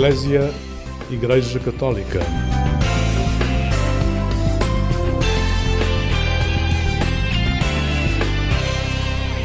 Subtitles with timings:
[0.00, 0.50] Eclésia
[1.10, 2.20] Igreja Católica.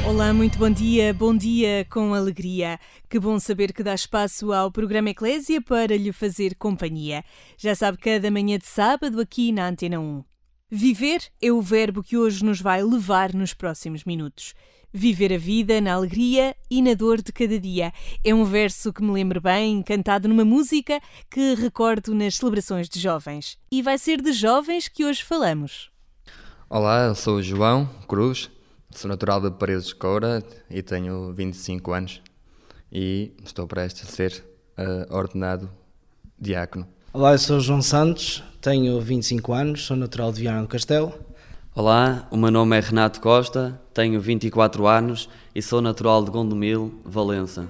[0.08, 2.80] Olá, muito bom dia, bom dia com alegria.
[3.10, 7.26] Que bom saber que dá espaço ao programa Eclésia para lhe fazer companhia.
[7.58, 10.24] Já sabe, cada manhã de sábado aqui na Antena 1.
[10.72, 14.54] Viver é o verbo que hoje nos vai levar nos próximos minutos.
[14.98, 17.92] Viver a vida na alegria e na dor de cada dia.
[18.24, 22.98] É um verso que me lembro bem, cantado numa música que recordo nas celebrações de
[22.98, 23.58] jovens.
[23.70, 25.92] E vai ser de jovens que hoje falamos.
[26.70, 28.50] Olá, eu sou o João Cruz,
[28.96, 32.22] Sou natural de Paredes de Coura e tenho 25 anos
[32.90, 34.46] e estou prestes a ser
[34.78, 35.70] uh, ordenado
[36.40, 36.88] diácono.
[37.12, 41.14] Olá, eu sou João Santos, tenho 25 anos, sou natural de Viana do Castelo.
[41.78, 47.02] Olá, o meu nome é Renato Costa, tenho 24 anos e sou natural de Gondomil,
[47.04, 47.68] Valença.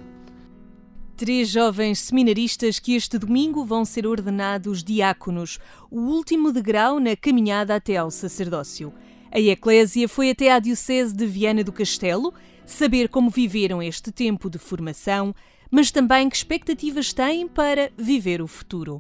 [1.18, 5.58] Três jovens seminaristas que este domingo vão ser ordenados diáconos,
[5.90, 8.94] o último degrau na caminhada até ao sacerdócio.
[9.32, 12.32] A Eclésia foi até à Diocese de Viana do Castelo
[12.64, 15.34] saber como viveram este tempo de formação,
[15.72, 19.00] mas também que expectativas têm para viver o futuro.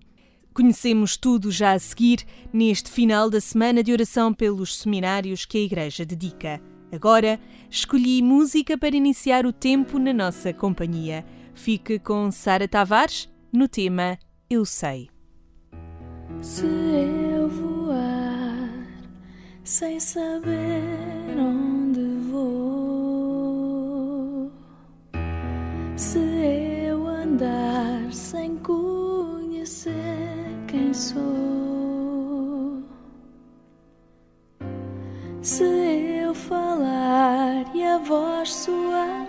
[0.55, 2.19] Conhecemos tudo já a seguir
[2.53, 6.61] neste final da semana de oração pelos seminários que a Igreja dedica.
[6.93, 7.37] Agora,
[7.69, 11.25] escolhi música para iniciar o tempo na nossa companhia.
[11.53, 14.17] Fique com Sara Tavares no tema
[14.49, 15.09] Eu Sei.
[16.41, 18.87] Se eu voar
[19.61, 21.99] sem saber onde
[22.31, 22.49] vou.
[25.97, 26.17] Se
[26.87, 30.24] eu andar sem conhecer
[30.95, 32.81] sou,
[35.41, 39.27] se eu falar e a voz soar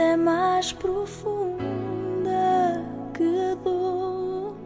[0.00, 1.60] é mais profunda
[3.12, 4.56] que dor,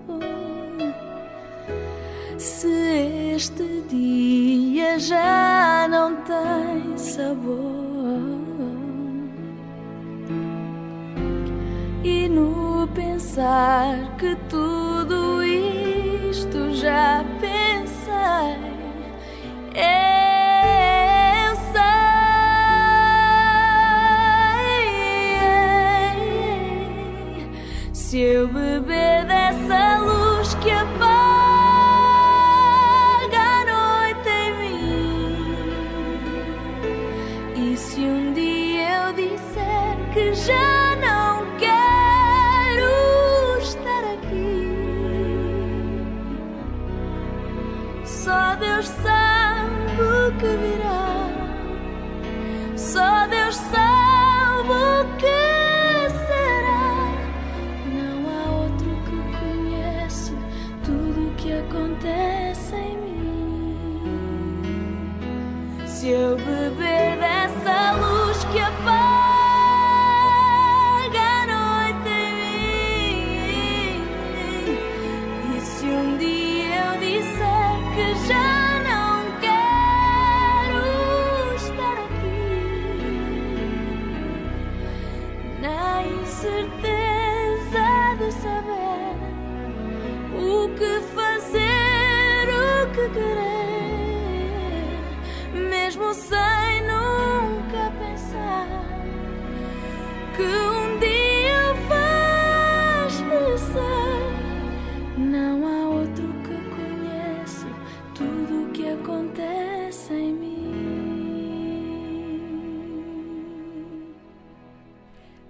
[2.38, 7.64] se este dia já não tem sabor.
[12.04, 18.58] E no pensar que tudo isto já pensei,
[19.74, 20.13] eu
[28.14, 28.73] Se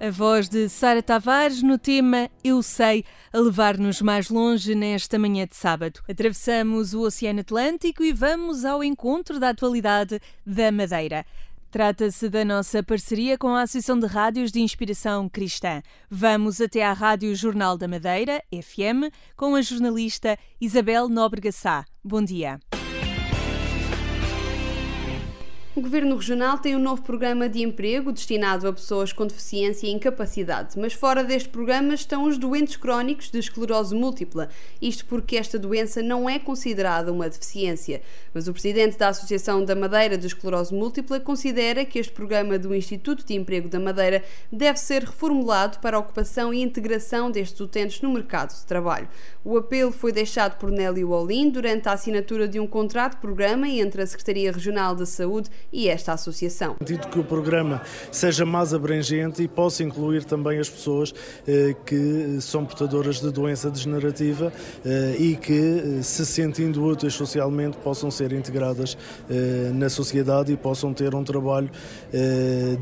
[0.00, 5.46] A voz de Sara Tavares no tema Eu Sei, a levar-nos mais longe nesta manhã
[5.46, 6.00] de sábado.
[6.08, 11.24] Atravessamos o Oceano Atlântico e vamos ao encontro da atualidade da Madeira.
[11.70, 15.80] Trata-se da nossa parceria com a Associação de Rádios de Inspiração Cristã.
[16.10, 21.84] Vamos até à Rádio Jornal da Madeira, FM, com a jornalista Isabel Nóbrega Sá.
[22.04, 22.60] Bom dia.
[25.76, 29.90] O Governo Regional tem um novo programa de emprego destinado a pessoas com deficiência e
[29.90, 34.48] incapacidade, mas fora deste programa estão os doentes crónicos de esclerose múltipla,
[34.80, 38.02] isto porque esta doença não é considerada uma deficiência.
[38.32, 42.72] Mas o presidente da Associação da Madeira de Esclerose Múltipla considera que este programa do
[42.72, 44.22] Instituto de Emprego da Madeira
[44.52, 49.08] deve ser reformulado para a ocupação e integração destes utentes no mercado de trabalho.
[49.44, 53.68] O apelo foi deixado por Nélio Olim durante a assinatura de um contrato de programa
[53.68, 56.76] entre a Secretaria Regional da Saúde e esta associação.
[56.84, 61.14] Dito que o programa seja mais abrangente e possa incluir também as pessoas
[61.46, 64.52] eh, que são portadoras de doença degenerativa
[64.84, 68.96] eh, e que, eh, se sentindo úteis socialmente, possam ser integradas
[69.74, 71.70] na sociedade e possam ter um trabalho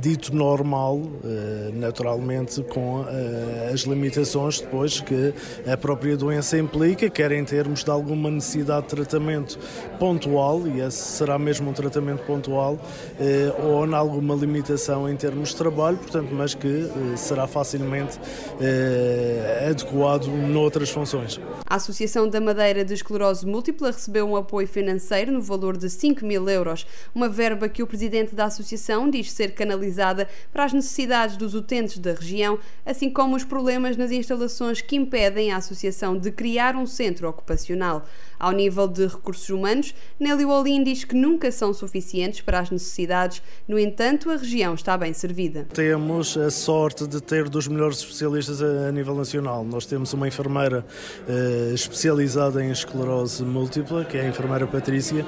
[0.00, 1.00] dito normal,
[1.74, 3.04] naturalmente com
[3.72, 5.32] as limitações depois que
[5.70, 9.58] a própria doença implica, quer em termos de alguma necessidade de tratamento
[9.98, 12.71] pontual, e esse será mesmo um tratamento pontual,
[13.18, 18.18] eh, ou em alguma limitação em termos de trabalho, portanto, mas que eh, será facilmente
[18.60, 21.40] eh, adequado noutras funções.
[21.66, 26.24] A Associação da Madeira de Esclerose Múltipla recebeu um apoio financeiro no valor de 5
[26.24, 31.36] mil euros, uma verba que o presidente da associação diz ser canalizada para as necessidades
[31.36, 36.30] dos utentes da região, assim como os problemas nas instalações que impedem a associação de
[36.30, 38.04] criar um centro ocupacional.
[38.42, 43.40] Ao nível de recursos humanos, Nélio Olim diz que nunca são suficientes para as necessidades,
[43.68, 45.68] no entanto, a região está bem servida.
[45.72, 49.62] Temos a sorte de ter dos melhores especialistas a, nível nacional.
[49.62, 50.84] Nós temos uma enfermeira
[51.28, 55.24] eh, especializada em esclerose múltipla, que é a enfermeira Patrícia.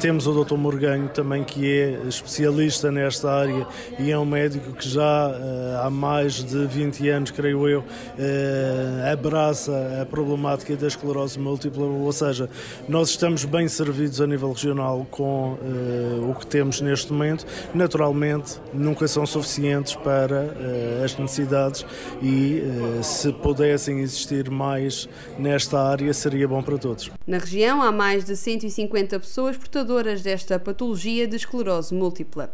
[0.00, 0.56] Temos o Dr.
[0.56, 3.64] Morganho também, que é especialista nesta área
[3.96, 7.84] e é um médico que já eh, há mais de 20 anos, creio eu,
[8.18, 12.50] eh, abraça a problemática da esclerose múltipla, ou seja,
[12.88, 17.46] nós estamos bem servidos a nível regional com uh, o que temos neste momento.
[17.74, 21.84] Naturalmente, nunca são suficientes para uh, as necessidades
[22.22, 25.08] e uh, se pudessem existir mais
[25.38, 27.10] nesta área, seria bom para todos.
[27.26, 32.52] Na região há mais de 150 pessoas portadoras desta patologia de esclerose múltipla.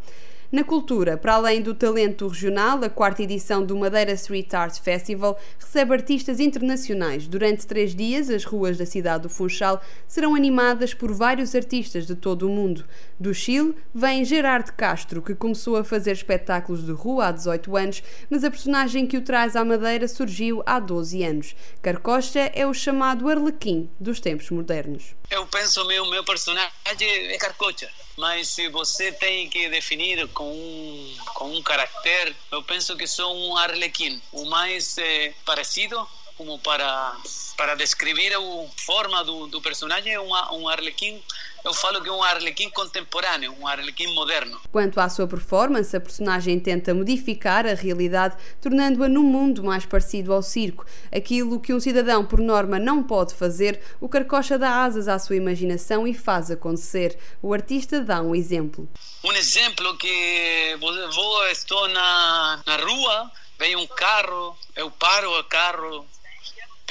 [0.52, 5.40] Na cultura, para além do talento regional, a quarta edição do Madeira Street Art Festival
[5.58, 7.26] recebe artistas internacionais.
[7.26, 12.14] Durante três dias, as ruas da cidade do Funchal serão animadas por vários artistas de
[12.14, 12.84] todo o mundo.
[13.18, 18.02] Do Chile vem Gerard Castro, que começou a fazer espetáculos de rua há 18 anos,
[18.28, 21.56] mas a personagem que o traz à Madeira surgiu há 12 anos.
[21.80, 25.14] Carcocha é o chamado Arlequim dos tempos modernos.
[25.30, 31.16] Eu penso meu meu personagem é Carcocha mas se você tem que definir com um,
[31.34, 36.06] com um caráter, eu penso que sou um arlequim, o mais é, parecido
[36.42, 37.16] como para
[37.56, 38.40] para descrever a
[38.76, 41.22] forma do, do personagem é um, arlequim
[41.64, 44.60] eu falo que é um arlequim contemporâneo, um arlequim moderno.
[44.72, 50.32] Quanto à sua performance, a personagem tenta modificar a realidade, tornando-a num mundo mais parecido
[50.32, 50.84] ao circo.
[51.14, 55.36] Aquilo que um cidadão, por norma, não pode fazer, o Carcocha dá asas à sua
[55.36, 57.16] imaginação e faz acontecer.
[57.40, 58.88] O artista dá um exemplo.
[59.22, 66.04] Um exemplo que vou, estou na, na rua, vem um carro, eu paro o carro,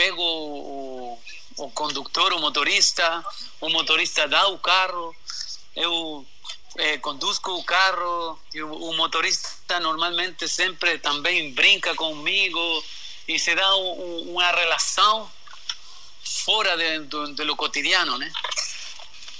[0.01, 1.19] pego o,
[1.57, 3.23] o condutor, o motorista,
[3.59, 5.15] o motorista dá o carro,
[5.75, 6.25] eu
[6.77, 12.83] é, conduzco o carro e o, o, motorista normalmente sempre também brinca comigo
[13.27, 15.31] e se dá um, uma relação
[16.45, 18.31] fora de, do, do cotidiano, né?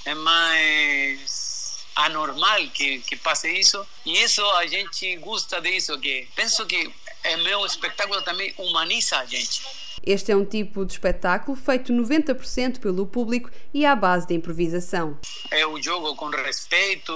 [0.05, 6.67] É mais anormal que, que passe isso e isso a gente gosta disso que penso
[6.67, 9.61] que é meu espetáculo também humaniza a gente
[10.03, 15.17] este é um tipo de espetáculo feito 90% pelo público e à base de improvisação.
[15.49, 17.13] É um jogo com respeito,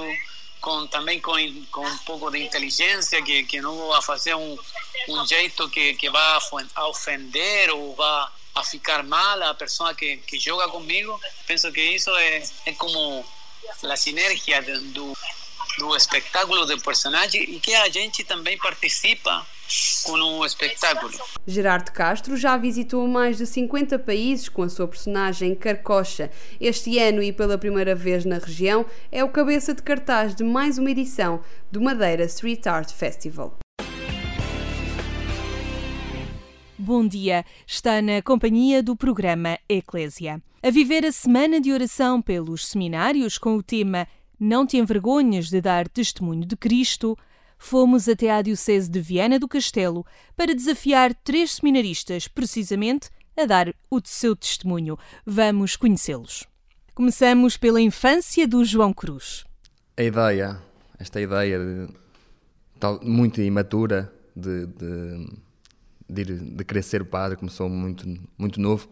[0.62, 1.34] com, também com,
[1.72, 4.58] com um pouco de inteligência, que, que não vou fazer um,
[5.10, 6.39] um jeito que, que vá
[6.88, 11.20] ofender ou vá a ficar mal a pessoa que, que joga comigo.
[11.48, 13.25] Penso que isso é, é como
[13.84, 15.18] a sinergia do,
[15.77, 19.46] do espetáculo do personagem e que a gente também participa
[20.04, 21.14] com um espetáculo.
[21.46, 26.30] Gerardo Castro já visitou mais de 50 países com a sua personagem Carcocha.
[26.60, 30.78] Este ano e pela primeira vez na região é o cabeça de cartaz de mais
[30.78, 31.42] uma edição
[31.72, 33.58] do Madeira Street Art Festival.
[36.86, 37.44] bom dia.
[37.66, 40.40] Está na companhia do programa Eclésia.
[40.62, 44.08] A viver a semana de oração pelos seminários com o tema
[44.40, 47.18] Não te envergonhas de dar testemunho de Cristo,
[47.58, 53.74] fomos até à Diocese de Viana do Castelo para desafiar três seminaristas, precisamente, a dar
[53.90, 54.98] o seu testemunho.
[55.26, 56.46] Vamos conhecê-los.
[56.94, 59.44] Começamos pela infância do João Cruz.
[59.98, 60.62] A ideia,
[60.98, 61.94] esta ideia de,
[62.80, 65.28] tal, muito imatura de, de,
[66.10, 68.06] de, de querer ser padre, começou muito,
[68.38, 68.88] muito novo.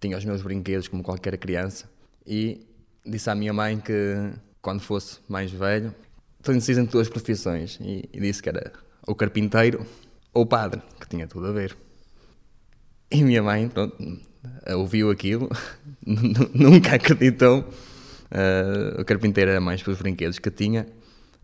[0.00, 1.88] Tinha os meus brinquedos como qualquer criança
[2.26, 2.66] e
[3.04, 5.94] disse à minha mãe que quando fosse mais velho,
[6.40, 8.72] estou indeciso entre duas profissões e, e disse que era
[9.06, 9.86] o carpinteiro
[10.32, 11.76] ou o padre, que tinha tudo a ver.
[13.10, 13.96] E minha mãe, pronto,
[14.74, 15.48] ouviu aquilo,
[16.54, 17.60] nunca acreditou.
[18.30, 20.86] Uh, o carpinteiro era mais pelos brinquedos que tinha.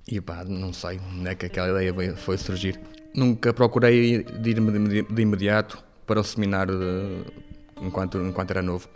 [0.08, 2.80] E pá, não sei onde é que aquela ideia foi surgir.
[3.14, 8.88] Nunca procurei ir de imediato para o seminário de, enquanto, enquanto era novo.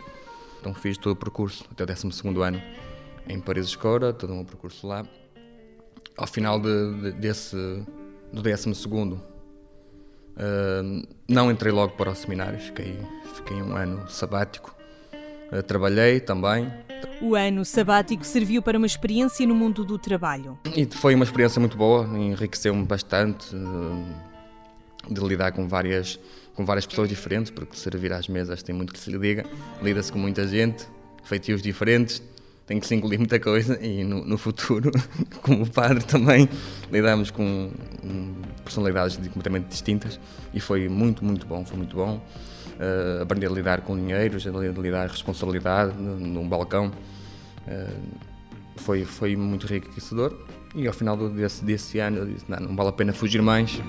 [0.59, 2.61] Então fiz todo o percurso, até o 12 ano,
[3.27, 5.05] em Paris Escora, todo um percurso lá.
[6.17, 7.55] Ao final de, de, desse,
[8.31, 8.73] do 12
[10.31, 12.97] Uh, não entrei logo para o seminário, fiquei,
[13.35, 14.75] fiquei um ano sabático.
[15.51, 16.71] Uh, trabalhei também.
[17.21, 20.57] O ano sabático serviu para uma experiência no mundo do trabalho.
[20.75, 26.19] E foi uma experiência muito boa, enriqueceu-me bastante uh, de lidar com várias,
[26.55, 29.45] com várias pessoas diferentes, porque servir às mesas tem muito que se lhe diga.
[29.81, 30.87] Lida-se com muita gente,
[31.23, 32.23] feitios diferentes,
[32.71, 34.91] tem que se engolir muita coisa e no, no futuro,
[35.43, 36.47] como padre também,
[36.89, 37.69] lidamos com
[38.63, 40.17] personalidades completamente distintas
[40.53, 42.25] e foi muito, muito bom, foi muito bom.
[42.79, 46.93] Uh, aprender a lidar com dinheiros, a lidar com responsabilidade num balcão.
[47.67, 48.31] Uh,
[48.77, 50.33] foi, foi muito enriquecedor
[50.73, 53.81] e ao final desse, desse ano eu disse, não, não vale a pena fugir mais.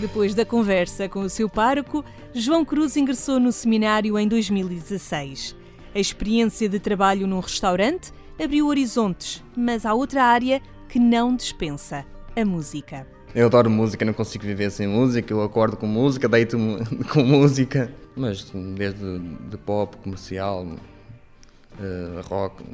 [0.00, 5.62] Depois da conversa com o seu pároco, João Cruz ingressou no seminário em 2016.
[5.94, 12.04] A experiência de trabalho num restaurante abriu horizontes, mas há outra área que não dispensa:
[12.34, 13.06] a música.
[13.32, 15.32] Eu adoro música, não consigo viver sem música.
[15.32, 16.58] Eu acordo com música, deito
[17.12, 17.92] com música.
[18.16, 18.44] Mas
[18.76, 22.64] desde de pop, comercial, uh, rock,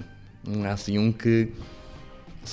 [0.46, 1.52] não há assim um que.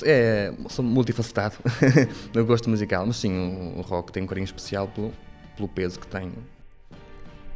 [0.04, 1.56] É, sou multifacetado
[2.36, 3.32] no gosto musical, mas sim,
[3.78, 5.14] o, rock tem um carinho especial pelo,
[5.56, 6.34] pelo peso que tem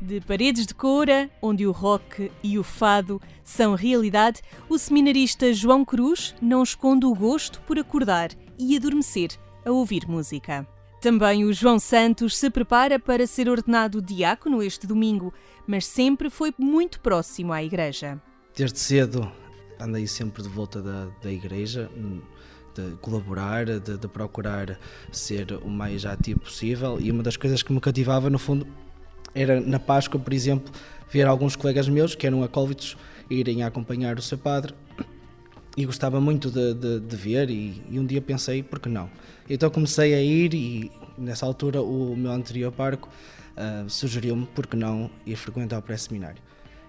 [0.02, 5.86] de Paredes de Coura, onde o rock e o fado são realidade, o seminarista João
[5.86, 9.30] Cruz não esconde o gosto por acordar e adormecer
[9.64, 10.68] a ouvir música.
[11.00, 15.34] Também o João Santos se prepara para ser ordenado diácono este domingo,
[15.68, 18.22] mas sempre foi muito próximo à igreja.
[18.56, 19.32] Desde cedo
[19.80, 21.90] andei sempre de volta da, da igreja,
[22.76, 24.80] de colaborar, de, de, procurar
[25.12, 27.00] ser o mais ativo possível.
[27.00, 28.68] E uma das coisas que me cativava, no fundo,
[29.34, 30.72] era na Páscoa, por exemplo,
[31.10, 32.98] ver alguns colegas meus que eram acólitos
[33.30, 34.74] irem acompanhar o seu padre
[35.76, 39.10] e gostava muito de, de, de ver e, e, um dia pensei, por que não?
[39.50, 43.10] Então comecei a ir e nessa altura o meu anterior parco
[43.56, 46.42] uh, sugeriu-me, por que não, ir frequentar o pré-seminário.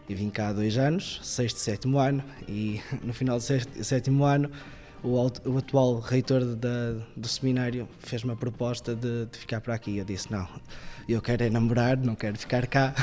[0.09, 3.45] E vim cá há dois anos, sexto e sétimo ano, e no final do
[3.85, 4.51] sétimo ano
[5.03, 5.17] o,
[5.49, 9.99] o atual reitor da, do seminário fez uma proposta de, de, ficar para aqui.
[9.99, 10.49] Eu disse: não,
[11.09, 12.95] eu quero é namorar, não quero ficar cá.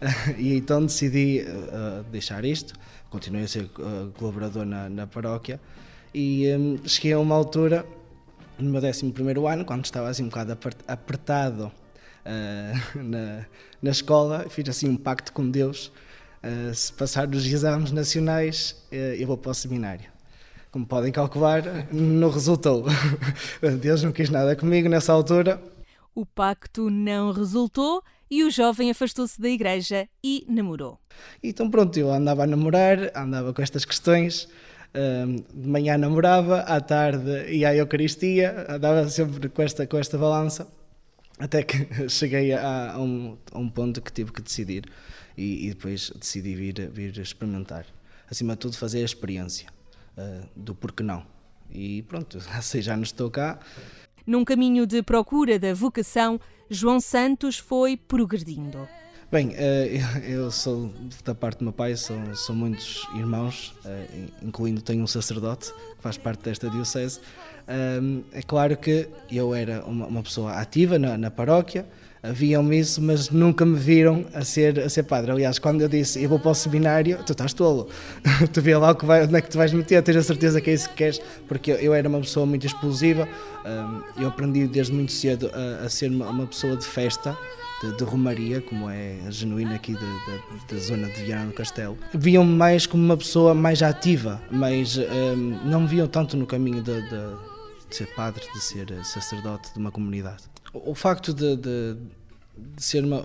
[0.38, 2.74] e então decidi uh, deixar isto.
[3.10, 5.60] Continuei a ser uh, colaborador na, na paróquia
[6.14, 7.84] e um, cheguei a uma altura,
[8.58, 9.12] no meu 11
[9.50, 13.44] ano, quando estava assim um bocado apertado uh, na,
[13.82, 15.90] na escola, fiz assim um pacto com Deus.
[16.74, 20.19] se passar os exames nacionais, eu vou para o seminário
[20.70, 21.62] como podem calcular,
[21.92, 22.84] não resultou.
[23.80, 25.60] Deus não quis nada comigo nessa altura.
[26.14, 30.98] O pacto não resultou e o jovem afastou-se da igreja e namorou.
[31.42, 34.48] Então pronto, eu andava a namorar, andava com estas questões.
[35.54, 40.68] de manhã namorava, à tarde ia à Eucaristia, andava sempre com esta, com esta balança,
[41.38, 44.84] até que cheguei a, a, um, a um ponto que tive que decidir
[45.36, 47.86] e, e depois decidi vir, vir experimentar.
[48.30, 49.79] Acima de tudo, fazer a experiência
[50.16, 51.24] uh, do porquê não.
[51.70, 53.58] E pronto, há seis anos estou cá.
[54.26, 58.88] Num caminho de procura da vocação, João Santos foi progredindo.
[59.30, 60.92] Bem, uh, eu sou
[61.24, 66.02] da parte do meu pai, são, são muitos irmãos, uh, incluindo tenho um sacerdote que
[66.02, 67.20] faz parte desta diocese.
[68.32, 71.86] é claro que eu era uma, uma pessoa ativa na, na paróquia,
[72.22, 75.30] viam-me isso, mas nunca me viram a ser, a ser padre.
[75.30, 77.88] Aliás, quando eu disse eu vou para o seminário, tu estás tolo,
[78.52, 80.60] tu vê lá o que vai, onde é que tu vais meter, tens a certeza
[80.60, 83.26] que é isso que queres, porque eu era uma pessoa muito explosiva,
[84.16, 87.36] eu aprendi desde muito cedo a, a ser uma, pessoa de festa.
[87.82, 92.54] De, de, Romaria, como é a genuína aqui da zona de Viana do Castelo, viam-me
[92.54, 97.00] mais como uma pessoa mais ativa, mas um, não me viam tanto no caminho de,
[97.00, 97.08] de,
[97.88, 100.49] de ser padre, de ser sacerdote de uma comunidade.
[100.72, 101.96] O facto de, de,
[102.56, 103.22] de ser uma,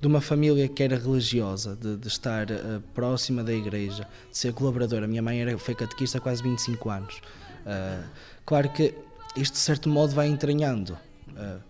[0.00, 4.52] de uma família que era religiosa, de, de estar uh, próxima da igreja, de ser
[4.52, 5.04] colaboradora.
[5.04, 7.20] A minha mãe era, foi catequista há quase 25 anos.
[7.66, 8.04] Uh,
[8.46, 8.94] claro que
[9.36, 10.96] isto, de certo modo, vai entranhando.
[11.28, 11.60] Uh,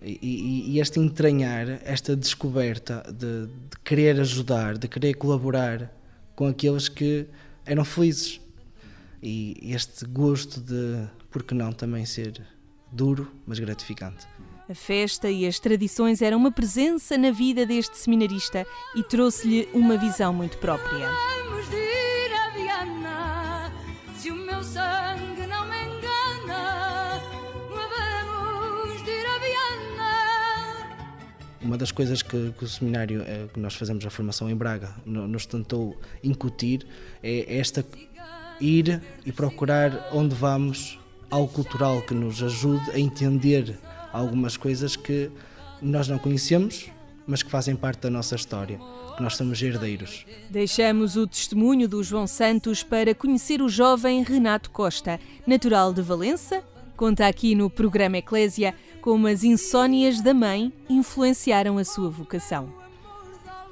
[0.00, 5.92] e, e, este entranhar, esta descoberta de, de, querer ajudar, de querer colaborar
[6.36, 7.26] com aqueles que
[7.66, 8.40] eram felizes.
[9.20, 12.40] E este gosto de, por que não, também ser
[12.90, 14.26] duro, mas gratificante.
[14.68, 19.96] A festa e as tradições eram uma presença na vida deste seminarista e trouxe-lhe uma
[19.96, 21.08] visão muito própria.
[31.62, 34.94] Uma das coisas que, que, o seminário eh, que nós fazemos a formação em Braga
[35.04, 36.86] nos tentou incutir
[37.22, 37.84] é esta
[38.60, 40.97] ir e procurar onde vamos
[41.30, 43.78] algo cultural que nos ajude a entender
[44.12, 45.30] algumas coisas que
[45.80, 46.90] nós não conhecemos,
[47.26, 48.80] mas que fazem parte da nossa história,
[49.16, 50.24] que nós somos herdeiros.
[50.50, 56.62] Deixamos o testemunho do João Santos para conhecer o jovem Renato Costa, natural de Valença.
[56.96, 62.72] Conta aqui no programa Eclésia como as insónias da mãe influenciaram a sua vocação.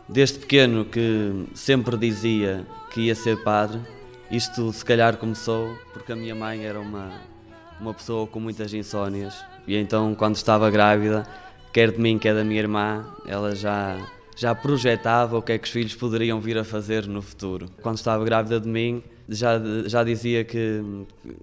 [0.09, 3.81] Desde pequeno que sempre dizia que ia ser padre,
[4.31, 7.11] isto se calhar começou porque a minha mãe era uma
[7.81, 9.45] uma pessoa com muitas insónias.
[9.67, 11.27] E então, quando estava grávida,
[11.73, 13.99] quer de mim, quer da minha irmã, ela já,
[14.37, 17.69] já projetava o que é que os filhos poderiam vir a fazer no futuro.
[17.83, 20.83] Quando estava grávida de mim, já, já dizia que,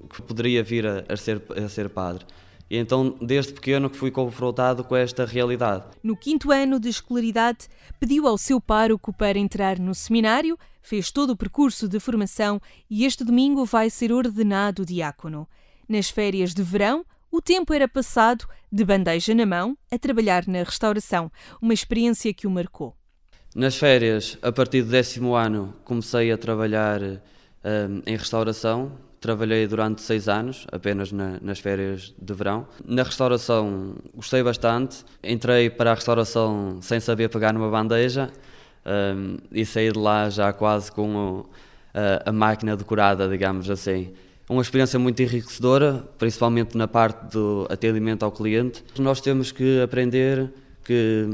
[0.09, 2.25] que poderia vir a, a, ser, a ser padre.
[2.69, 5.83] E então, desde pequeno, que fui confrontado com esta realidade.
[6.01, 7.67] No quinto ano de escolaridade,
[7.99, 13.05] pediu ao seu pároco para entrar no seminário, fez todo o percurso de formação e
[13.05, 15.47] este domingo vai ser ordenado diácono.
[15.93, 20.63] Nas férias de verão, o tempo era passado, de bandeja na mão, a trabalhar na
[20.63, 22.97] restauração, uma experiência que o marcou.
[23.55, 28.93] Nas férias, a partir do décimo ano, comecei a trabalhar um, em restauração.
[29.21, 32.67] Trabalhei durante seis anos, apenas na, nas férias de verão.
[32.83, 35.05] Na restauração gostei bastante.
[35.23, 38.31] Entrei para a restauração sem saber pegar numa bandeja
[39.15, 41.49] um, e saí de lá já quase com o,
[41.93, 44.11] a, a máquina decorada, digamos assim
[44.49, 48.83] uma experiência muito enriquecedora, principalmente na parte do atendimento ao cliente.
[48.99, 50.51] Nós temos que aprender
[50.83, 51.27] que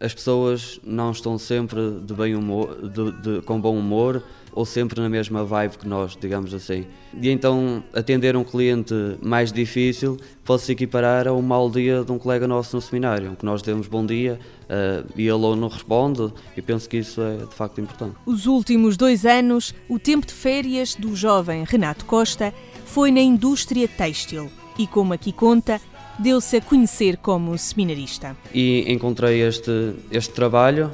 [0.00, 4.22] as pessoas não estão sempre de bem humor, de, de, com bom humor
[4.54, 6.86] ou sempre na mesma vibe que nós, digamos assim.
[7.20, 12.12] E então atender um cliente mais difícil pode se equiparar a um mau dia de
[12.12, 16.32] um colega nosso no seminário, que nós demos bom dia uh, e ele não responde,
[16.56, 18.16] e penso que isso é de facto importante.
[18.24, 23.88] Os últimos dois anos, o tempo de férias do jovem Renato Costa foi na indústria
[23.88, 25.80] têxtil e, como aqui conta,
[26.18, 28.36] deu-se a conhecer como seminarista.
[28.52, 30.92] E encontrei este, este trabalho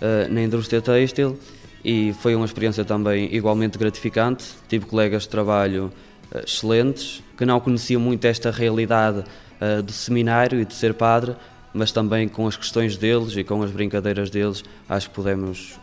[0.00, 1.36] uh, na indústria têxtil
[1.84, 4.44] e foi uma experiência também igualmente gratificante.
[4.68, 5.92] Tive colegas de trabalho
[6.32, 11.34] uh, excelentes que não conheciam muito esta realidade uh, do seminário e de ser padre,
[11.72, 15.78] mas também com as questões deles e com as brincadeiras deles, acho que podemos,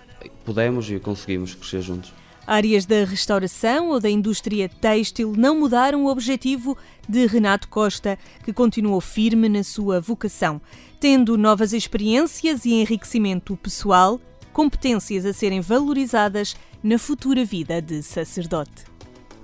[0.45, 2.13] podemos e conseguimos crescer juntos.
[2.45, 8.53] Áreas da restauração ou da indústria têxtil não mudaram o objetivo de Renato Costa, que
[8.53, 10.61] continuou firme na sua vocação,
[10.97, 14.17] tendo novas experiências e enriquecimento pessoal,
[14.57, 18.85] competências a serem valorizadas na futura vida de sacerdote.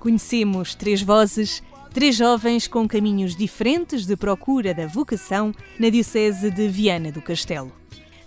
[0.00, 6.66] Conhecemos três vozes, três jovens com caminhos diferentes de procura da vocação na Diocese de
[6.66, 7.70] Viana do Castelo.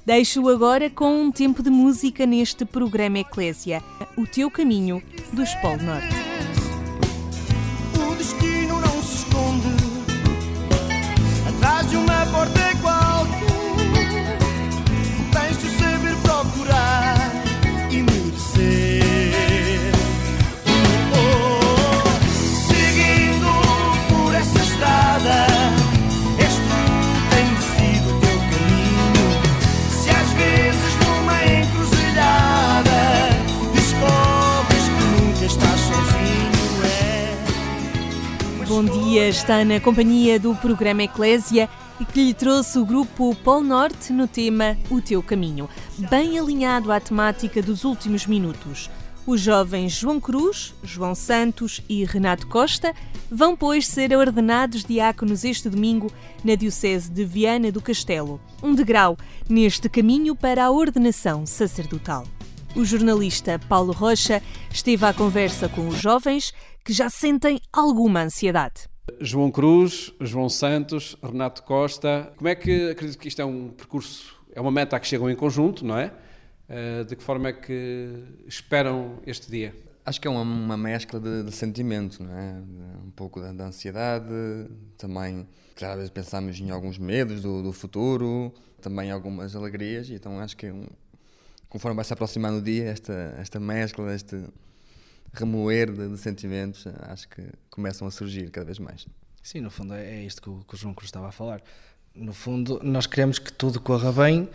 [0.06, 3.84] Deixo agora com um tempo de música neste programa Eclésia,
[4.16, 6.37] O Teu Caminho dos Polo Norte.
[39.18, 41.68] Dia, está na companhia do programa Eclésia
[42.00, 46.92] e que lhe trouxe o grupo Pol Norte no tema O Teu Caminho, bem alinhado
[46.92, 48.92] à temática dos últimos minutos.
[49.26, 52.94] Os jovens João Cruz, João Santos e Renato Costa
[53.32, 56.12] vão, pois, ser ordenados diáconos este domingo
[56.44, 59.18] na Diocese de Viana do Castelo, um degrau
[59.50, 62.24] neste caminho para a ordenação sacerdotal.
[62.76, 66.54] O jornalista Paulo Rocha esteve à conversa com os jovens
[66.86, 68.88] que já sentem alguma ansiedade.
[69.20, 74.36] João Cruz, João Santos, Renato Costa, como é que acredito que isto é um percurso,
[74.54, 76.12] é uma meta a que chegam em conjunto, não é?
[76.70, 78.10] Eh, de que forma é que
[78.46, 79.74] esperam este dia?
[80.06, 82.62] Acho que é uma, uma mescla de, de sentimentos, não é?
[83.06, 84.28] Um pouco da, da ansiedade,
[84.98, 90.40] também, claro, às vezes pensamos em alguns medos do, do futuro, também algumas alegrias, então
[90.40, 90.86] acho que um,
[91.70, 94.44] conforme vai se aproximando o dia, esta, esta mescla, este
[95.40, 99.08] remoer de, de, sentimentos, acho que começam a surgir cada vez mais.
[99.44, 101.62] Sim, no fundo é, é isto que o, que o João Cruz estava a falar
[102.18, 104.42] no fundo, nós queremos que tudo corra bem.
[104.42, 104.50] Uh,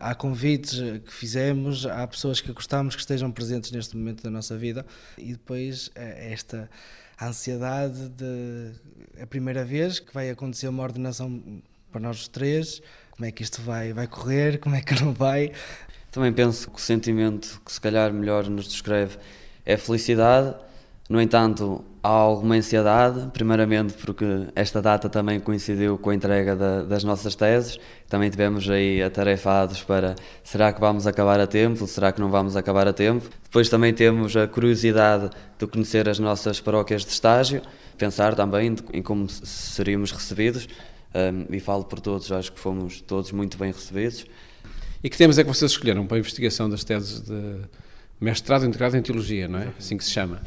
[0.00, 4.56] há convites que fizemos, há pessoas que gostamos que estejam presentes neste momento da nossa
[4.56, 4.84] vida
[5.16, 6.68] e depois uh, esta
[7.20, 8.72] ansiedade de
[9.20, 13.42] a primeira vez que vai acontecer uma ordenação para nós os três, como é que
[13.42, 15.52] isto vai, vai correr, como é que não vai.
[16.10, 19.18] Também penso que o sentimento que se calhar melhor nos descreve
[19.68, 20.54] é felicidade
[21.08, 26.82] no entanto, há alguma ansiedade, primeiramente porque esta data também coincidiu com a entrega da,
[26.82, 32.12] das nossas teses, também tivemos aí atarefados para será que vamos acabar a tempo, será
[32.12, 33.26] que não vamos acabar a tempo.
[33.42, 37.62] Depois também temos a curiosidade de conhecer as nossas paróquias de estágio,
[37.96, 40.68] pensar também em como seríamos recebidos,
[41.14, 44.26] um, e falo por todos, acho que fomos todos muito bem recebidos.
[45.02, 47.62] E que temas é que vocês escolheram para a investigação das teses de
[48.20, 49.72] mestrado integrado em Teologia, não é?
[49.78, 50.42] Assim que se chama.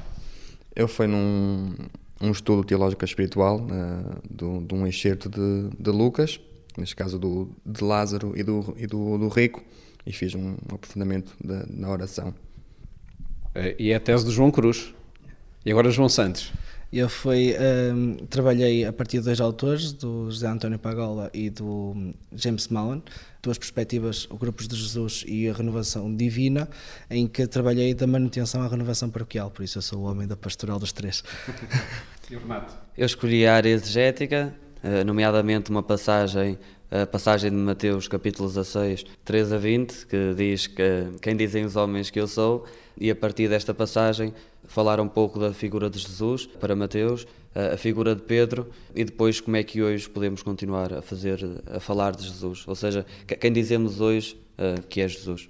[0.76, 1.76] Eu fui num
[2.22, 6.40] um estudo teológico espiritual uh, do, de um excerto de, de, Lucas,
[6.78, 9.64] neste caso do, de Lázaro e do, e do, do Rico,
[10.06, 12.34] e fiz um, aprofundamento de, na oração.
[13.56, 14.94] Eh, e é a tese do João Cruz.
[15.66, 16.52] E agora João Santos.
[16.92, 17.56] Eu fui,
[17.94, 23.02] um, trabalhei a partir de dois autores, do José António Pagola e do James Mullen,
[23.42, 26.68] duas perspectivas, o Grupos de Jesus e a Renovação Divina,
[27.10, 30.36] em que trabalhei da manutenção à renovação paroquial, por isso eu sou o homem da
[30.36, 31.24] pastoral dos três.
[32.98, 36.58] Eu escolhi a área exegética, eh, nomeadamente uma passagem
[36.92, 41.78] a passagem de Mateus capítulo 16, 3 a 20, que diz que quem dizem os
[41.78, 42.66] homens que eu sou,
[42.98, 44.34] e a partir desta passagem
[44.72, 49.42] falar um pouco da figura de Jesus para Mateus, a figura de Pedro e depois
[49.42, 53.06] como é que hoje podemos continuar a fazer a falar de Jesus, ou seja,
[53.40, 55.50] quem dizemos hoje uh, que é Jesus.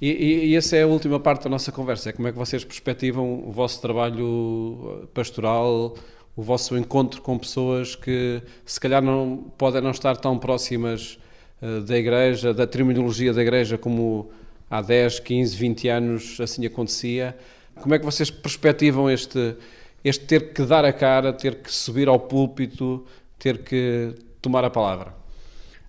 [0.00, 2.38] E, e, e, essa é a última parte da nossa conversa, é como é que
[2.38, 5.94] vocês perspectivam o vosso trabalho pastoral,
[6.36, 11.20] o vosso encontro com pessoas que se calhar não podem não estar tão próximas
[11.62, 14.30] uh, da igreja, da terminologia da igreja como
[14.68, 17.36] há 10, 15, 20 anos assim acontecia.
[17.80, 19.56] Como é que vocês perspectivam este,
[20.04, 23.04] este ter que dar a cara, ter que subir ao púlpito,
[23.38, 25.14] ter que tomar a palavra?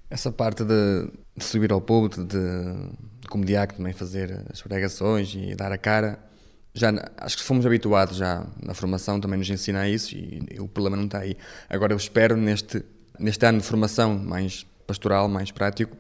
[0.10, 2.38] Essa parte de, de subir ao púlpito, de,
[3.30, 6.20] como diácono também fazer as pregações e dar a cara,
[6.74, 10.68] já acho que fomos habituados já na formação também nos ensina isso e, e o
[10.68, 11.36] problema não está aí.
[11.70, 12.84] Agora eu espero neste
[13.20, 15.96] neste ano de formação mais pastoral, mais prático,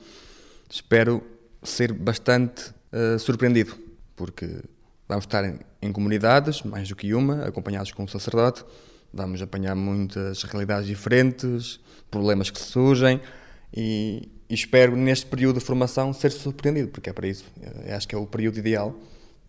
[0.69, 1.21] espero
[1.61, 3.77] ser bastante uh, surpreendido,
[4.15, 4.63] porque
[5.09, 8.63] vamos estar em, em, comunidades, mais do que uma, acompanhados com um sacerdote,
[9.11, 11.79] vamos apanhar muitas realidades diferentes,
[12.11, 13.19] problemas que surgem
[13.75, 17.43] e, e espero neste período de formação ser surpreendido, porque é para isso,
[17.85, 18.95] eu acho que é o período ideal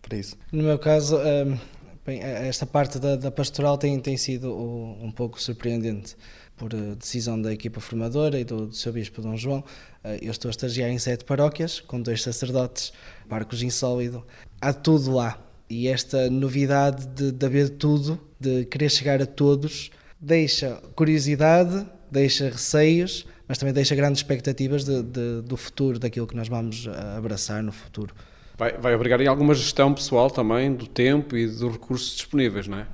[0.01, 0.35] para isso.
[0.51, 1.57] No meu caso, um,
[2.03, 6.17] bem, esta parte da, da, pastoral tem, tem sido um pouco surpreendente
[6.57, 9.63] por eh, decisão da equipa formadora e do, do seu bispo Dom João,
[10.03, 12.93] eh, eu estou a estagiar em sete paróquias, com dois sacerdotes,
[13.27, 14.23] barcos insólido.
[14.61, 15.39] Há tudo lá.
[15.71, 22.49] E esta novidade de, de haver tudo, de querer chegar a todos, deixa curiosidade, deixa
[22.49, 27.63] receios, mas também deixa grandes expectativas de, de, do futuro, daquilo que nós vamos abraçar
[27.63, 28.13] no futuro.
[28.57, 32.79] Vai, vai obrigar em alguma gestão pessoal também do tempo e dos recursos disponíveis, não
[32.79, 32.87] é?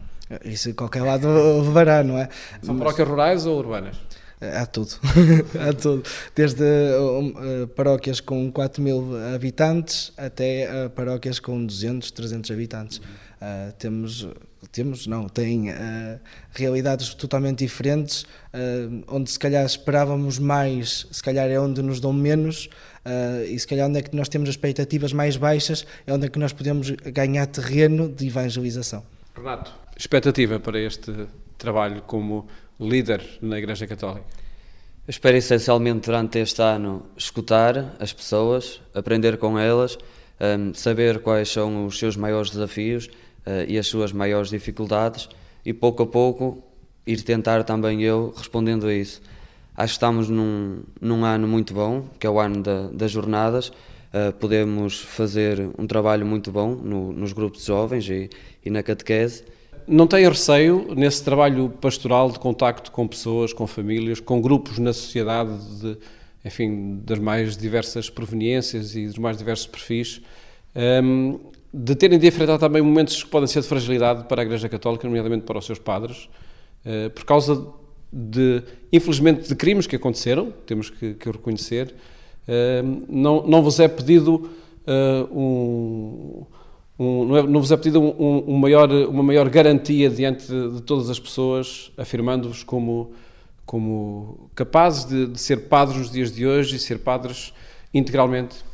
[0.46, 1.28] Isso em qualquer lado
[1.64, 2.30] levará, não é?
[2.62, 3.98] São paróquias rurais ou urbanas?
[4.40, 4.92] Há tudo,
[5.60, 6.04] há tudo.
[6.36, 12.98] Desde uh, paróquias com 4 mil habitantes até uh, paróquias com 200, 300 habitantes.
[13.00, 14.28] Uh, temos,
[14.72, 15.74] temos, não, tem
[16.52, 18.26] realidades totalmente diferentes,
[19.08, 22.68] onde se calhar esperávamos mais, se calhar é onde nos dão menos,
[23.48, 26.40] e se calhar onde é que nós temos expectativas mais baixas, é onde é que
[26.40, 29.04] nós podemos ganhar terreno de evangelização.
[29.36, 32.48] Renato, expectativa para este trabalho como
[32.80, 34.26] líder na Igreja Católica?
[35.08, 39.98] espero essencialmente durante este ano escutar as pessoas, aprender com elas,
[40.40, 45.30] um, saber quais são os seus maiores desafios uh, e as suas maiores dificuldades
[45.66, 46.62] e pouco a pouco
[47.06, 49.22] ir tentar também eu respondendo a isso.
[49.78, 53.70] Acho que estamos num, num ano muito bom, que é o ano da, das jornadas.
[53.70, 58.30] Uh, podemos fazer um trabalho muito bom no, nos grupos de jovens e,
[58.66, 59.46] e na catequese
[59.88, 64.92] não tem receio nesse trabalho pastoral de contacto com pessoas, com famílias, com grupos na
[64.92, 65.98] sociedade, de,
[66.44, 70.22] enfim, das mais diversas proveniências e dos mais diversos perfis,
[71.04, 71.40] um,
[71.74, 75.08] de terem de enfrentar também momentos que podem ser de fragilidade para a Igreja Católica,
[75.08, 76.30] nomeadamente para os seus padres,
[76.86, 77.66] uh, por causa
[78.12, 81.96] de, infelizmente, de crimes que aconteceram, temos que, que o reconhecer.
[82.48, 84.50] Uh, não, não vos é pedido
[84.86, 86.46] uh, um
[87.00, 90.76] um, não, é, não, vos é pedido um, um, maior, uma maior garantia diante de,
[90.76, 93.14] de todas as pessoas, afirmando-vos como,
[93.66, 97.54] como capazes de, de, ser padres nos dias de hoje e ser padres
[97.94, 98.66] integralmente?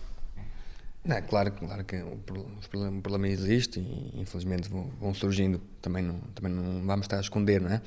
[1.03, 2.17] Não, claro, claro que o
[2.69, 7.17] problema, o problema existe e infelizmente vão, vão, surgindo, também não, também não vamos estar
[7.17, 7.81] a esconder, não é?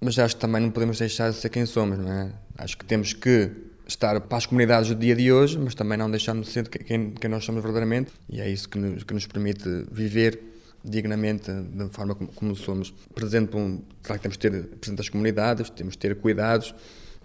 [0.00, 2.32] Mas acho que também não podemos deixar de ser quem somos, não é?
[2.58, 3.52] Acho que temos que
[3.86, 7.10] estar para as comunidades do dia de hoje, mas também não deixando de ser quem,
[7.10, 10.40] quem nós somos verdadeiramente, e é isso que nos, que nos permite viver
[10.84, 12.92] dignamente da forma como, como somos.
[13.14, 16.74] Presente, um, claro que temos de ter presente as comunidades, temos de ter cuidados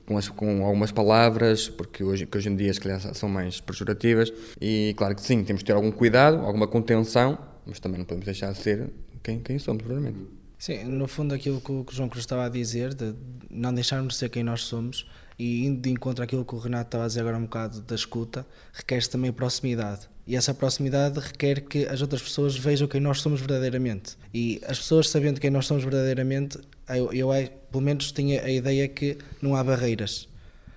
[0.05, 3.59] com, as, com algumas palavras, porque hoje, que hoje em dia, se calhar, são mais
[3.59, 8.05] pejorativas, e claro que sim, temos de ter algum cuidado, alguma contenção, mas também não
[8.05, 8.89] podemos deixar de ser
[9.21, 10.39] quem, quem somos verdadeiramente.
[10.57, 13.13] Sim, no fundo aquilo que o João Cruz estava a dizer, de
[13.49, 15.05] não deixarmos de ser quem nós somos,
[15.39, 17.95] e indo de encontro àquilo que o Renato estava a dizer agora um bocado da
[17.95, 20.01] escuta, requer-se também proximidade.
[20.27, 24.17] E essa proximidade requer que as outras pessoas vejam quem nós somos verdadeiramente.
[24.33, 27.29] E as pessoas sabendo quem nós somos verdadeiramente, eu, eu
[27.71, 30.27] pelo menos tinha a ideia que não há barreiras.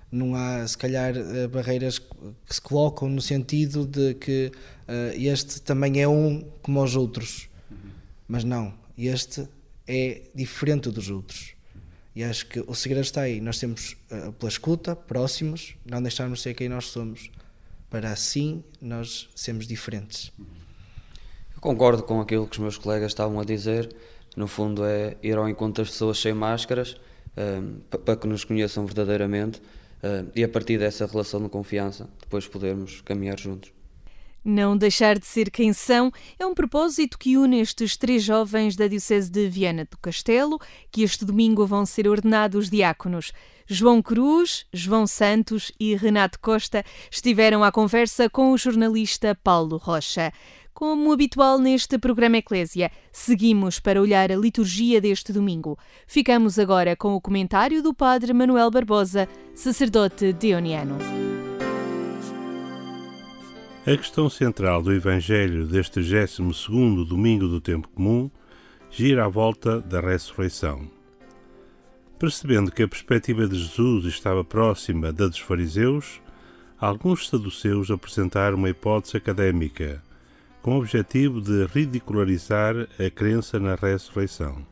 [0.09, 2.07] Não há, se calhar, eh, barreiras que
[2.49, 4.51] se colocam no sentido de que
[4.87, 7.49] uh, este também é um como os outros.
[8.27, 9.47] Mas não, este
[9.87, 11.52] é diferente dos outros
[12.15, 13.41] e acho que o segredo está aí.
[13.41, 17.31] Nós temos, uh, pela escuta, próximos, não deixarmos ser quem nós somos,
[17.89, 20.31] para assim nós sermos diferentes.
[21.55, 23.95] Eu concordo com aquilo que os meus colegas estavam a dizer.
[24.35, 26.95] No fundo, é ir ao encontro das pessoas sem máscaras,
[27.37, 32.09] um, eh, para que nos conheçam verdadeiramente, uh, e a partir dessa relação de confiança,
[32.19, 33.71] depois podermos caminhar juntos.
[34.45, 38.87] Não deixar de ser quem são é um propósito que une estes três jovens da
[38.87, 40.59] Diocese de Viana do Castelo,
[40.91, 43.31] que este domingo vão ser ordenados diáconos.
[43.65, 50.33] João Cruz, João Santos e Renato Costa estiveram à conversa com o jornalista Paulo Rocha.
[50.73, 55.77] Como habitual neste programa Eclésia, seguimos para olhar a liturgia deste domingo.
[56.05, 60.97] Ficamos agora com o comentário do Padre Manuel Barbosa, sacerdote deoniano.
[63.85, 68.31] A questão central do Evangelho deste 12 domingo do tempo comum
[68.89, 70.89] gira à volta da ressurreição.
[72.17, 76.21] Percebendo que a perspectiva de Jesus estava próxima da dos fariseus,
[76.79, 80.01] alguns saduceus apresentaram uma hipótese académica,
[80.61, 84.65] com o objetivo de ridicularizar a crença na ressurreição.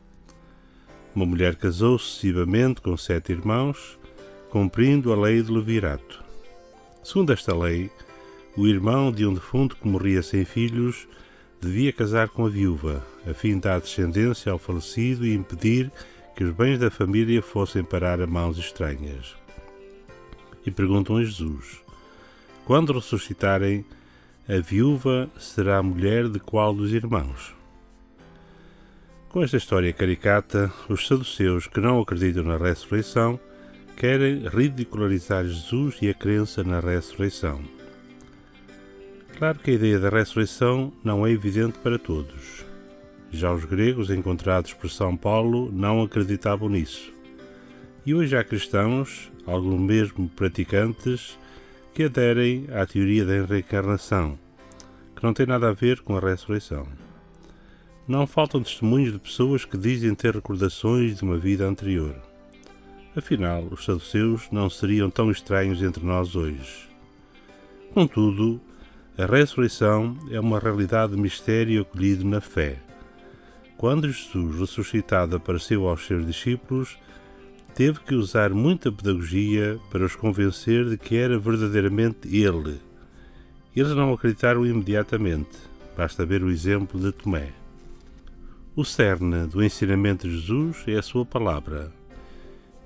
[1.14, 4.00] Uma mulher casou sucessivamente com sete irmãos,
[4.50, 6.24] cumprindo a lei de Levirato.
[7.04, 7.92] Segundo esta lei,
[8.56, 11.08] o irmão de um defunto que morria sem filhos
[11.62, 15.92] devia casar com a viúva, a fim de dar descendência ao falecido e impedir
[16.36, 19.36] que os bens da família fossem parar a mãos estranhas.
[20.66, 21.82] E perguntam a Jesus:
[22.66, 23.86] Quando ressuscitarem,
[24.50, 27.54] a viúva será a mulher de qual dos irmãos?
[29.30, 33.40] Com esta história caricata, os saduceus que não acreditam na ressurreição
[33.96, 37.81] querem ridicularizar Jesus e a crença na ressurreição.
[39.38, 42.66] Claro que a ideia da ressurreição não é evidente para todos.
[43.32, 47.12] Já os gregos encontrados por São Paulo não acreditavam nisso.
[48.06, 51.38] E hoje há cristãos, alguns mesmo praticantes,
[51.94, 54.38] que aderem à teoria da reencarnação,
[55.16, 56.88] que não tem nada a ver com a ressurreição.
[58.08, 62.16] Não faltam testemunhos de pessoas que dizem ter recordações de uma vida anterior.
[63.16, 66.90] Afinal, os saduceus não seriam tão estranhos entre nós hoje.
[67.94, 68.60] Contudo,
[69.18, 72.80] a ressurreição é uma realidade de mistério acolhido na fé.
[73.78, 76.98] Quando Jesus ressuscitado apareceu aos seus discípulos,
[77.76, 82.80] teve que usar muita pedagogia para os convencer de que era verdadeiramente Ele.
[83.76, 85.58] Eles não acreditaram imediatamente,
[85.98, 87.50] basta ver o exemplo de Tomé.
[88.76, 91.92] O cerne do ensinamento de Jesus é a sua palavra.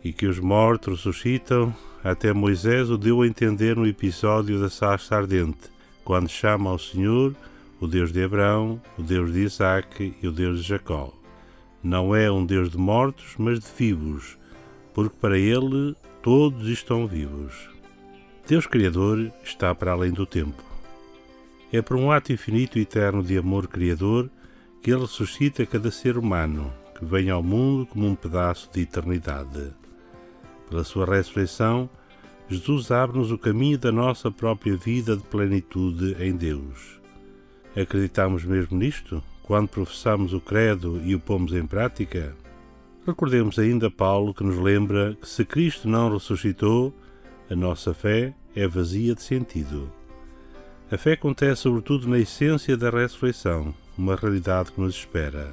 [0.03, 5.15] E que os mortos ressuscitam, até Moisés o deu a entender no episódio da sarça
[5.15, 5.74] ardente,
[6.05, 7.35] quando chama ao Senhor
[7.81, 11.11] o Deus de Abraão, o Deus de Isaac e o Deus de Jacó.
[11.83, 14.37] Não é um Deus de mortos, mas de vivos,
[14.93, 17.69] porque para ele todos estão vivos.
[18.47, 20.63] Deus Criador está para além do tempo.
[21.73, 24.29] É por um ato infinito e eterno de amor criador
[24.81, 29.73] que ele ressuscita cada ser humano que vem ao mundo como um pedaço de eternidade.
[30.69, 31.89] Pela sua ressurreição,
[32.47, 36.99] Jesus abre-nos o caminho da nossa própria vida de plenitude em Deus.
[37.75, 42.35] Acreditamos mesmo nisto quando professamos o credo e o pomos em prática?
[43.05, 46.93] Recordemos ainda Paulo que nos lembra que se Cristo não ressuscitou,
[47.49, 49.91] a nossa fé é vazia de sentido.
[50.91, 55.51] A fé acontece sobretudo na essência da ressurreição, uma realidade que nos espera.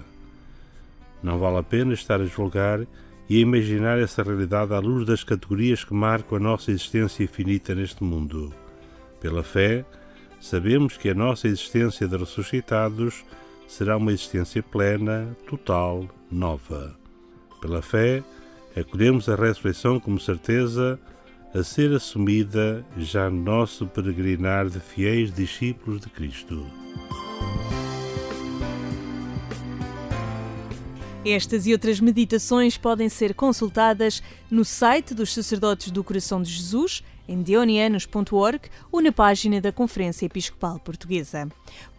[1.22, 2.87] Não vale a pena estar a julgar
[3.28, 7.74] e a imaginar essa realidade à luz das categorias que marcam a nossa existência infinita
[7.74, 8.52] neste mundo.
[9.20, 9.85] Pela fé,
[10.40, 13.24] sabemos que a nossa existência de ressuscitados
[13.68, 16.94] será uma existência plena, total, nova.
[17.61, 18.22] Pela fé,
[18.76, 20.98] acolhemos a ressurreição como certeza
[21.54, 26.66] a ser assumida já no nosso peregrinar de fiéis discípulos de Cristo.
[31.24, 37.04] Estas e outras meditações podem ser consultadas no site dos Sacerdotes do Coração de Jesus,
[37.28, 41.48] em deonianos.org ou na página da Conferência Episcopal Portuguesa.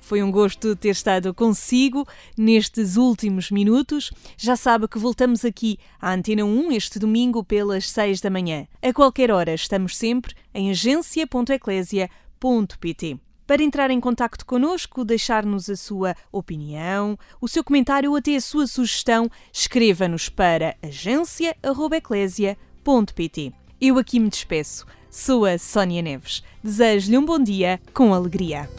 [0.01, 2.05] Foi um gosto ter estado consigo
[2.37, 4.11] nestes últimos minutos.
[4.37, 8.67] Já sabe que voltamos aqui à Antena 1 este domingo pelas 6 da manhã.
[8.81, 13.19] A qualquer hora estamos sempre em agência.eclésia.pt.
[13.45, 18.41] Para entrar em contato connosco, deixar-nos a sua opinião, o seu comentário ou até a
[18.41, 23.53] sua sugestão, escreva-nos para agência.eclésia.pt.
[23.81, 24.85] Eu aqui me despeço.
[25.09, 26.41] Sou a Sónia Neves.
[26.63, 28.69] Desejo-lhe um bom dia com alegria.